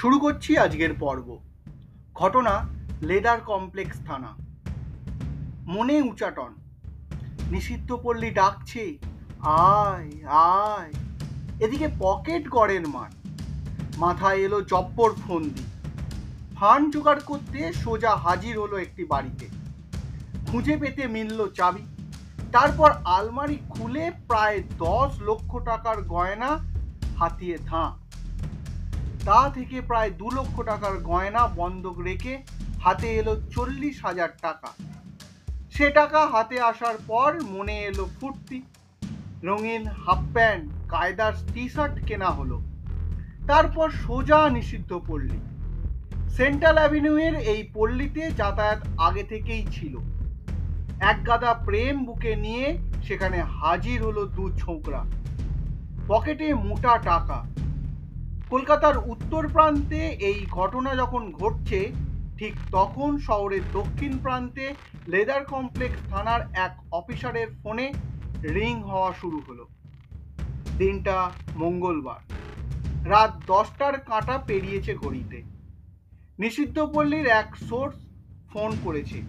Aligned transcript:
শুরু 0.00 0.18
করছি 0.18 0.58
আজকের 0.58 0.94
পর্ব। 0.94 1.38
ঘটনা, 2.14 2.68
লেদার 3.02 3.40
কমপ্লেক্স 3.40 4.00
থানা। 4.06 4.36
মনে 5.66 6.02
উচাটন। 6.02 6.54
নিষিদ্ধ 7.50 7.96
পল্লী 8.02 8.30
ডাকছে। 8.30 8.98
আয় 9.40 10.10
আয়। 10.26 10.92
এদিকে 11.60 11.88
পকেট 11.98 12.48
গড়ের 12.48 12.88
মাঠ। 12.88 13.14
মাথায় 13.98 14.36
এলো 14.36 14.62
জব্বর 14.62 15.12
ফন্দি। 15.12 15.62
ফান 16.56 16.90
জোগাড় 16.90 17.20
করতে 17.20 17.72
সোজা 17.72 18.16
হাজির 18.16 18.58
হলো 18.58 18.78
একটি 18.78 19.04
বাড়িতে। 19.04 19.48
খুঁজে 20.46 20.76
পেতে 20.76 21.06
মিলল 21.06 21.50
চাবি। 21.50 21.82
তারপর 22.52 22.90
আলমারি 23.04 23.58
খুলে 23.70 24.10
প্রায় 24.28 24.62
দশ 24.78 25.22
লক্ষ 25.22 25.56
টাকার 25.56 26.02
গয়না 26.02 26.58
হাতিয়ে 27.18 27.58
ধাঁ। 27.66 28.09
তা 29.24 29.50
থেকে 29.54 29.80
প্রায় 29.80 30.10
দু 30.10 30.30
লক্ষ 30.30 30.56
টাকার 30.60 30.94
গয়না 30.98 31.46
বন্ধক 31.46 31.96
রেখে 31.98 32.34
হাতে 32.84 33.08
এলো 33.16 33.40
চল্লিশ 33.50 34.04
হাজার 34.04 34.28
টাকা। 34.42 34.70
সে 35.70 35.90
টাকা 35.90 36.26
হাতে 36.26 36.60
আসার 36.60 36.96
পর 37.06 37.30
মনে 37.42 37.76
এলো 37.78 38.08
ফুর্তি। 38.20 38.62
রঙিন 39.42 39.86
হাফ 39.86 40.22
প্যান্ট, 40.34 40.64
কায়দার 40.88 41.32
টি 41.54 41.68
শার্ট 41.68 42.06
কেনা 42.06 42.30
হলো। 42.30 42.60
তারপর 43.46 43.90
সোজা 43.90 44.40
নিষিদ্ধ 44.50 45.00
পল্লী। 45.06 45.40
সেন্ট্রাল 46.36 46.76
অ্যাভিনিউয়ের 46.76 47.34
এই 47.34 47.60
পল্লীতে 47.74 48.30
যাতায়াত 48.30 48.80
আগে 48.98 49.22
থেকেই 49.22 49.64
ছিল। 49.72 49.94
এক 51.00 51.18
গাদা 51.26 51.54
প্রেম 51.54 52.04
বুকে 52.04 52.36
নিয়ে 52.36 52.78
সেখানে 53.02 53.38
হাজির 53.42 54.02
হলো 54.02 54.22
দু 54.26 54.44
ছোকরা। 54.58 55.02
পকেটে 56.08 56.54
মোটা 56.54 56.98
টাকা। 56.98 57.38
কলকাতার 58.50 58.98
উত্তর 58.98 59.48
প্রান্তে 59.48 60.08
এই 60.08 60.46
ঘটনা 60.50 60.96
যখন 60.96 61.32
ঘটছে, 61.32 61.92
ঠিক 62.38 62.54
তখন 62.72 63.18
শহরের 63.18 63.60
দক্ষিণ 63.72 64.18
প্রান্তে 64.18 64.74
লেদার 65.08 65.44
কমপ্লেক্স 65.44 66.10
থানার 66.10 66.40
এক 66.52 66.78
অফিসারের 66.92 67.46
ফোনে 67.62 67.92
রিং 68.42 68.82
হওয়া 68.82 69.12
শুরু 69.12 69.42
হলো। 69.48 69.68
দিনটা 70.78 71.30
মঙ্গলবার। 71.56 72.20
রাত 73.10 73.40
দশটার 73.46 73.98
কাঁটা 73.98 74.38
পেরিয়েছে 74.38 74.94
ঘড়িতে। 74.94 75.42
নিষিদ্ধ 76.38 76.90
পল্লীর 76.94 77.26
এক 77.26 77.56
সোর্স 77.56 77.96
ফোন 78.52 78.70
করেছে। 78.84 79.22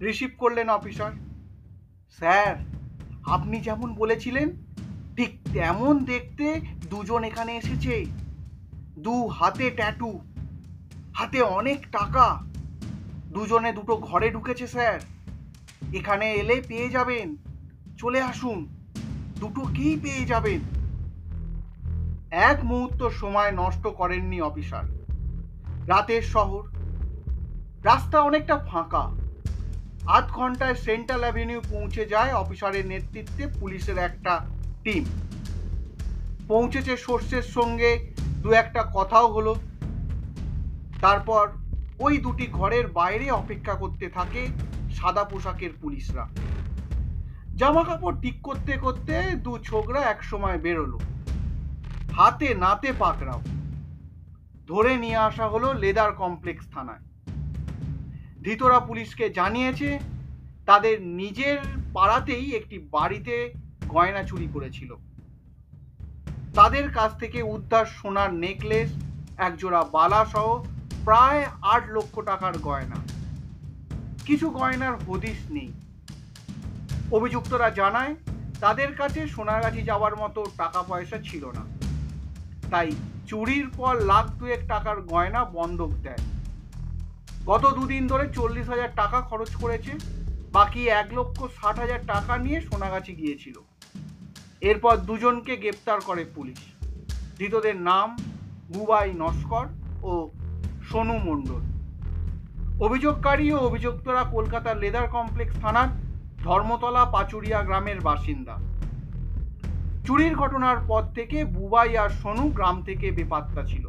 রিসিভ 0.00 0.30
করলেন 0.38 0.68
অফিসার। 0.68 1.12
স্যার, 2.16 2.56
আপনি 3.24 3.60
যেমন 3.60 3.94
বলেছিলেন 3.94 4.48
ঠিক 5.16 5.38
তেমন 5.52 6.04
দেখতে 6.04 6.60
দুজন 6.90 7.24
এখানে 7.24 7.56
এসেছে। 7.56 8.04
দু 8.98 9.26
হাতে 9.26 9.70
ট্যাটু 9.70 10.20
হাতে 11.14 11.40
অনেক 11.40 11.86
টাকা। 11.92 12.42
দুজনে 13.28 13.72
দুটো 13.72 13.96
ঘরে 13.96 14.30
ঢুকেছে, 14.30 14.66
স্যার। 14.66 15.00
এখানে 15.94 16.32
এলে 16.32 16.62
পেয়ে 16.68 16.88
যাবেন। 16.88 17.36
চলে 17.98 18.22
আসুন। 18.22 18.66
দুটো 19.40 19.60
কি 19.60 19.98
পেয়ে 20.02 20.24
যাবেন? 20.24 20.60
এক 22.30 22.64
মুহূর্ত 22.64 23.08
সময় 23.08 23.52
নষ্ট 23.52 23.86
করেননি 23.86 24.40
অফিসার। 24.40 24.84
রাতের 25.88 26.22
শহর। 26.22 26.62
রাস্তা 27.84 28.20
অনেকটা 28.20 28.58
ফাঁকা। 28.58 29.10
আধ 30.06 30.24
ঘন্টায় 30.28 30.74
সেন্ট্রাল 30.74 31.20
অ্যাভিনিউ 31.20 31.60
পৌঁছে 31.70 32.06
যায় 32.06 32.32
অফিসারের 32.32 32.86
নেতৃত্বে 32.86 33.46
পুলিশের 33.60 33.98
একটা 33.98 34.46
টিম। 34.84 35.04
পৌঁছেছে 36.48 36.96
সোর্সের 36.96 37.42
সঙ্গে, 37.42 38.14
দু 38.42 38.50
একটা 38.50 38.90
কথাও 38.94 39.32
হলো। 39.32 39.54
তারপর 41.00 41.48
ওই 41.98 42.18
দুটি 42.18 42.46
ঘরের 42.46 42.86
বাইরে 42.86 43.30
অপেক্ষা 43.30 43.74
করতে 43.74 44.08
থাকে 44.08 44.46
সাদা 44.90 45.24
পোশাকের 45.24 45.70
পুলিশরা। 45.82 46.28
জামা 47.56 47.84
কাপড় 47.84 48.20
ঠিক 48.20 48.42
করতে 48.42 48.72
করতে 48.72 49.22
দু 49.22 49.58
ছোকরা 49.58 50.00
এক 50.00 50.24
সময় 50.24 50.58
বেরোলো। 50.58 50.98
হাতে 52.12 52.54
নাতে 52.54 52.92
পাকড়াও। 52.98 53.40
ধরে 54.66 54.96
নিয়ে 54.96 55.16
আসা 55.16 55.48
হলো 55.48 55.74
লেদার 55.74 56.12
কমপ্লেক্স 56.12 56.66
থানায়। 56.70 57.32
ধৃতরা 58.42 58.80
পুলিশকে 58.80 59.30
জানিয়েছে, 59.30 59.98
তাদের 60.66 61.02
নিজের 61.02 61.58
পাড়াতেই 61.94 62.56
একটি 62.56 62.78
বাড়িতে 62.78 63.52
গয়না 63.94 64.22
চুরি 64.30 64.48
করেছিল। 64.54 64.90
তাদের 66.54 66.86
কাছ 66.90 67.10
থেকে 67.18 67.38
উদ্ধার 67.54 67.86
সোনার 67.98 68.30
নেকলেস, 68.34 68.90
একজোড়া 69.38 69.82
বালা 69.94 70.22
সহ 70.24 70.48
প্রায় 71.04 71.42
আট 71.74 71.82
লক্ষ 71.90 72.14
টাকার 72.20 72.54
গয়না। 72.58 72.98
কিছু 74.26 74.46
গয়নার 74.50 74.94
হদিস 75.06 75.40
নেই। 75.50 75.70
অভিযুক্তরা 77.16 77.68
জানায়, 77.80 78.12
তাদের 78.60 78.90
কাছে 78.94 79.20
সোনাগাছি 79.26 79.80
যাওয়ার 79.82 80.14
মতো 80.16 80.40
টাকা 80.56 80.80
পয়সা 80.82 81.18
ছিল 81.28 81.44
না। 81.58 81.64
তাই 82.70 82.88
চুরির 83.26 83.66
পর 83.76 83.94
লাখ 84.10 84.26
দুয়েক 84.38 84.62
টাকার 84.68 84.98
গয়না 85.12 85.40
বন্ধক 85.56 85.92
দেয়। 86.06 86.22
গত 87.46 87.64
দুদিন 87.74 88.02
ধরে 88.06 88.24
চল্লিশ 88.32 88.66
হাজার 88.68 88.90
টাকা 88.96 89.18
খরচ 89.20 89.52
করেছে, 89.62 89.92
বাকি 90.52 90.82
এক 91.00 91.08
লক্ষ 91.12 91.38
ষাট 91.58 91.76
হাজার 91.78 92.00
টাকা 92.06 92.32
নিয়ে 92.44 92.58
সোনাগাছি 92.60 93.12
গিয়েছিল। 93.20 93.56
এরপর 94.70 94.94
দুজনকে 95.08 95.56
গ্রেপ্তার 95.56 95.98
করে 96.00 96.22
পুলিশ। 96.34 96.60
ধৃতদের 97.38 97.76
নাম 97.90 98.08
বুবাই 98.72 99.08
নস্কর 99.22 99.66
ও 100.02 100.12
সোনু 100.88 101.16
মণ্ডল। 101.28 101.62
অভিযোগকারী 102.86 103.46
ও 103.52 103.58
অভিযুক্তরা 103.58 104.22
কলকাতার 104.24 104.76
লেদার 104.76 105.06
কমপ্লেক্স 105.08 105.54
থানার 105.62 105.88
ধর্মতলা 106.44 107.02
পাচুরিয়া 107.04 107.60
গ্রামের 107.62 107.98
বাসিন্দা। 108.00 108.54
চুরির 110.06 110.34
ঘটনার 110.34 110.78
পর 110.88 111.02
থেকে 111.14 111.38
বুবাই 111.44 111.92
আর 111.96 112.10
সোনু 112.20 112.44
গ্রাম 112.48 112.76
থেকে 112.82 113.06
বেপাত্তা 113.10 113.62
ছিল। 113.70 113.84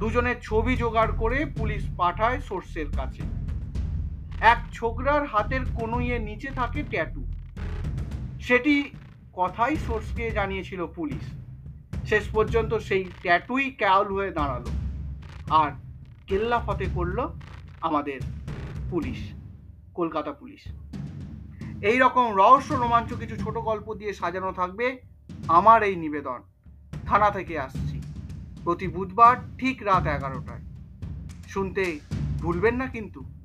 দুজনের 0.00 0.38
ছবি 0.42 0.72
জোগাড় 0.76 1.12
করে 1.12 1.38
পুলিশ 1.58 1.82
পাঠায় 1.96 2.38
সোর্সের 2.40 2.88
কাছে। 2.96 3.22
এক 4.52 4.60
ছোকরার 4.72 5.22
হাতের 5.26 5.62
কনুইয়ের 5.78 6.22
নিচে 6.22 6.48
থাকে 6.50 6.80
ট্যাটু। 6.90 7.22
সেটি 8.40 8.74
কথাই 9.36 9.76
সোর্সকে 9.76 10.30
জানিয়েছিল 10.30 10.86
পুলিশ। 10.86 11.24
শেষ 12.08 12.28
পর্যন্ত 12.32 12.74
সেই 12.74 13.04
ট্যাটুই 13.22 13.70
ক্যাল 13.70 14.14
হয়ে 14.14 14.30
দাঁড়াল। 14.30 14.64
আর 15.50 15.72
কেল্লা 16.26 16.58
ফতে 16.58 16.86
করল 16.94 17.28
আমাদের 17.80 18.20
পুলিশ, 18.90 19.32
কলকাতা 19.94 20.32
পুলিশ। 20.32 20.62
এই 21.82 21.98
রকম 21.98 22.36
রহস্য, 22.36 22.74
রোমাঞ্চ 22.74 23.12
কিছু 23.12 23.36
ছোট 23.36 23.58
গল্প 23.58 23.94
দিয়ে 23.94 24.12
সাজানো 24.12 24.52
থাকবে 24.52 25.00
আমার 25.48 25.82
এই 25.82 25.96
নিবেদন। 25.96 26.42
থানা 27.06 27.30
থেকে 27.30 27.58
আসছি 27.58 28.00
প্রতি 28.64 28.88
বুধবার 28.88 29.36
ঠিক 29.58 29.82
রাত 29.82 30.06
এগারোটায়। 30.06 30.62
শুনতে 31.48 32.00
ভুলবেন 32.38 32.74
না 32.76 32.86
কিন্তু। 32.86 33.35